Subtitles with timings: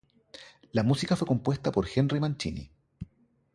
[0.71, 2.71] La música fue compuesta por Henry Mancini.